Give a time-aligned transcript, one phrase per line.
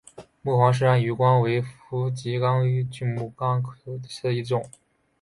[0.43, 4.67] 皇穆氏暗光鱼为辐鳍鱼纲巨口鱼目褶胸鱼科的其中一种。